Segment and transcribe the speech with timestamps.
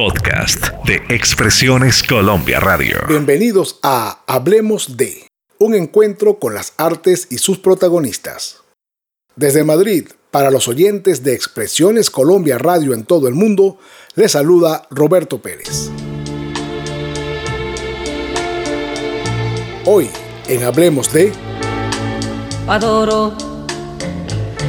[0.00, 2.96] podcast de Expresiones Colombia Radio.
[3.06, 5.26] Bienvenidos a Hablemos de,
[5.58, 8.62] un encuentro con las artes y sus protagonistas.
[9.36, 13.78] Desde Madrid, para los oyentes de Expresiones Colombia Radio en todo el mundo,
[14.14, 15.90] les saluda Roberto Pérez.
[19.84, 20.08] Hoy,
[20.48, 21.30] en Hablemos de...
[22.66, 23.34] Adoro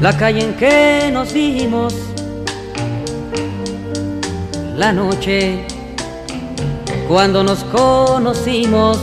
[0.00, 1.94] la calle en que nos vimos
[4.76, 5.66] la noche
[7.08, 8.98] cuando nos conocimos.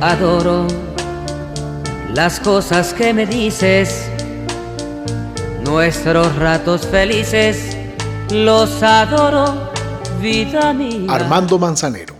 [0.00, 0.66] Adoro
[2.14, 4.08] las cosas que me dices,
[5.64, 7.76] nuestros ratos felices,
[8.30, 9.70] los adoro,
[10.20, 11.12] vida mía.
[11.12, 12.14] Armando Manzanero.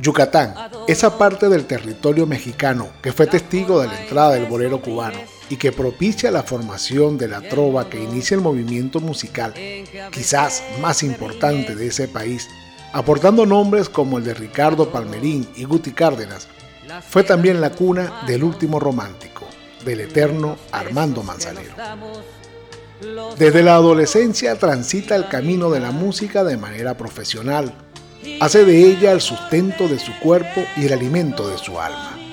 [0.00, 0.54] Yucatán,
[0.86, 5.18] esa parte del territorio mexicano que fue testigo de la entrada del bolero cubano
[5.50, 9.54] y que propicia la formación de la trova que inicia el movimiento musical,
[10.10, 12.48] quizás más importante de ese país,
[12.92, 16.48] aportando nombres como el de Ricardo Palmerín y Guti Cárdenas,
[17.08, 19.46] fue también la cuna del último romántico,
[19.84, 21.74] del eterno Armando Manzanero.
[23.38, 27.72] Desde la adolescencia transita el camino de la música de manera profesional,
[28.40, 32.27] hace de ella el sustento de su cuerpo y el alimento de su alma.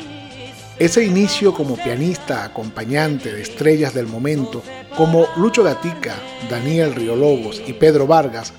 [0.78, 4.62] Ese inicio como pianista acompañante de estrellas del momento
[4.98, 6.16] como Lucho Gatica,
[6.50, 8.52] Daniel Riolobos y Pedro Vargas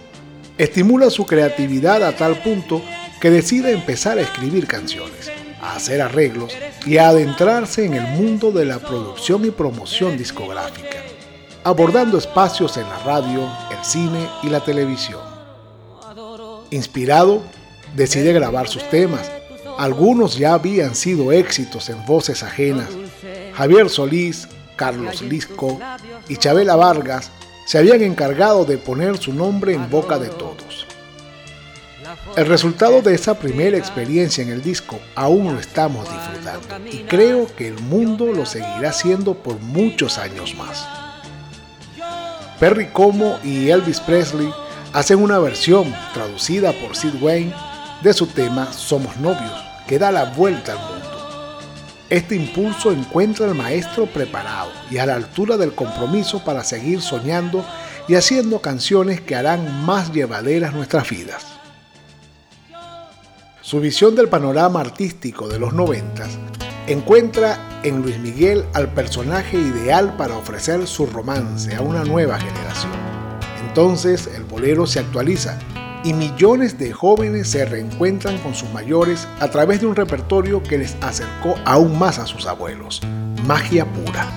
[0.56, 2.80] estimula su creatividad a tal punto
[3.20, 6.56] que decide empezar a escribir canciones, a hacer arreglos
[6.86, 11.02] y a adentrarse en el mundo de la producción y promoción discográfica,
[11.64, 15.20] abordando espacios en la radio, el cine y la televisión.
[16.70, 17.42] Inspirado,
[17.94, 19.30] decide grabar sus temas.
[19.78, 22.88] Algunos ya habían sido éxitos en voces ajenas.
[23.54, 25.80] Javier Solís, Carlos Lisco
[26.28, 27.30] y Chabela Vargas
[27.66, 30.86] se habían encargado de poner su nombre en boca de todos.
[32.36, 37.46] El resultado de esa primera experiencia en el disco aún lo estamos disfrutando y creo
[37.54, 40.86] que el mundo lo seguirá haciendo por muchos años más.
[42.60, 44.50] Perry Como y Elvis Presley
[44.92, 47.54] hacen una versión traducida por Sid Wayne
[48.02, 49.52] de su tema Somos novios,
[49.86, 51.06] que da la vuelta al mundo.
[52.08, 57.64] Este impulso encuentra al maestro preparado y a la altura del compromiso para seguir soñando
[58.06, 61.44] y haciendo canciones que harán más llevaderas nuestras vidas.
[63.60, 66.38] Su visión del panorama artístico de los noventas
[66.86, 72.92] encuentra en Luis Miguel al personaje ideal para ofrecer su romance a una nueva generación.
[73.66, 75.58] Entonces el bolero se actualiza
[76.06, 80.78] y millones de jóvenes se reencuentran con sus mayores a través de un repertorio que
[80.78, 83.00] les acercó aún más a sus abuelos.
[83.44, 84.28] Magia pura.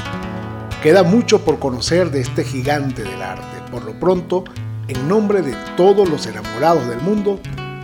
[0.82, 3.62] Queda mucho por conocer de este gigante del arte.
[3.70, 4.46] Por lo pronto,
[4.88, 7.40] en nombre de todos los enamorados del mundo,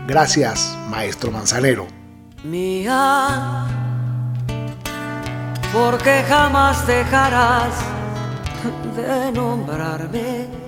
[0.08, 1.86] gracias, maestro Manzanero.
[2.44, 3.68] Mía,
[5.72, 7.76] porque jamás dejarás
[8.98, 10.65] de nombrarme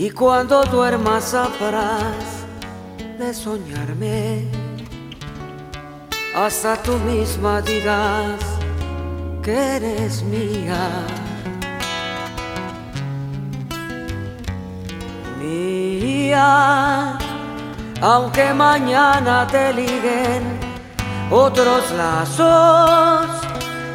[0.00, 2.46] y cuando duermas sabrás
[3.18, 4.46] de soñarme,
[6.34, 8.40] hasta tú misma digas
[9.42, 10.88] que eres mía.
[15.38, 17.18] Mía,
[18.00, 20.42] aunque mañana te liguen
[21.30, 23.26] otros lazos,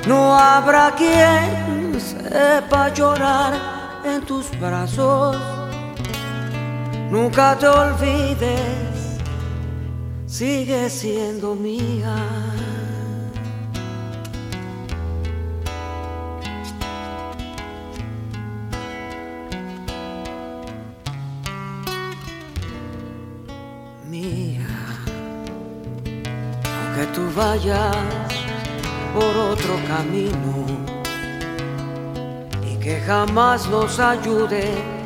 [0.06, 3.54] no habrá quien sepa llorar
[4.06, 5.65] en tus brazos
[7.12, 9.20] Nunca te olvides,
[10.26, 12.16] sigue siendo mía.
[24.10, 24.68] Mía,
[26.66, 27.96] aunque tú vayas
[29.14, 30.66] por otro camino
[32.68, 35.05] y que jamás nos ayude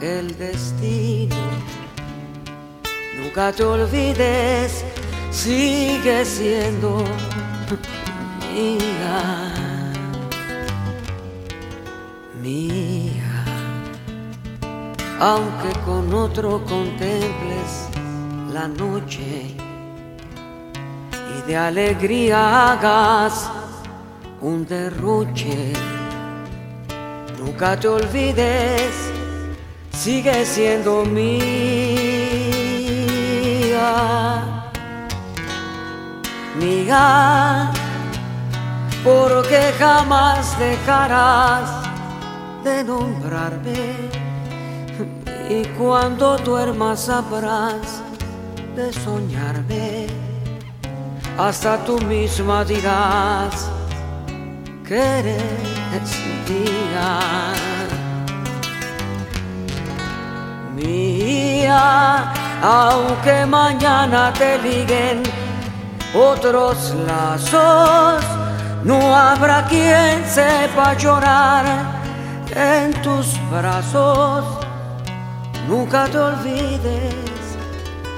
[0.00, 1.36] el destino.
[3.16, 4.84] Nunca te olvides,
[5.30, 7.04] sigue siendo
[8.52, 9.52] mía,
[12.42, 13.44] mía.
[15.20, 17.88] Aunque con otro contemples
[18.52, 19.56] la noche
[21.36, 23.50] y de alegría hagas
[24.40, 25.72] un derroche,
[27.38, 29.14] nunca te olvides
[29.94, 31.30] sigue siendo mía,
[36.58, 37.70] mía,
[39.04, 41.70] porque jamás dejarás
[42.64, 44.10] de nombrarme.
[45.48, 48.02] Y cuando duermas sabrás
[48.74, 50.06] de soñarme,
[51.38, 53.70] hasta tú misma dirás
[54.86, 56.10] que eres
[56.48, 57.64] mía.
[60.74, 62.32] Mía,
[62.62, 65.22] aunque mañana te liguen
[66.14, 68.24] otros lazos,
[68.82, 71.64] no habrá quien sepa llorar
[72.54, 74.44] en tus brazos.
[75.68, 77.14] Nunca te olvides,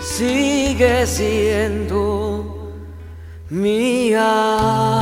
[0.00, 2.72] sigue siendo
[3.50, 5.00] mía.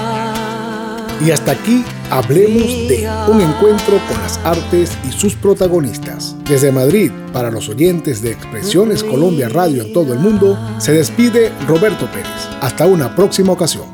[1.20, 1.84] Y hasta aquí
[2.14, 6.37] hablemos de un encuentro con las artes y sus protagonistas.
[6.49, 11.50] Desde Madrid, para los oyentes de Expresiones Colombia Radio en todo el mundo, se despide
[11.66, 12.28] Roberto Pérez.
[12.61, 13.84] Hasta una próxima ocasión.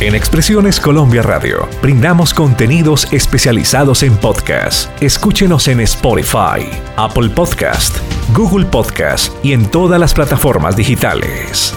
[0.00, 4.90] En Expresiones Colombia Radio brindamos contenidos especializados en podcast.
[5.00, 6.66] Escúchenos en Spotify,
[6.96, 7.98] Apple Podcast,
[8.34, 11.72] Google Podcast y en todas las plataformas digitales.